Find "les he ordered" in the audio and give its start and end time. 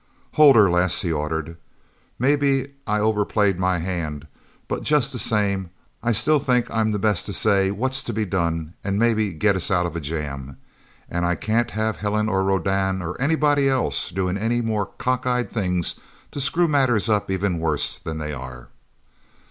0.67-1.57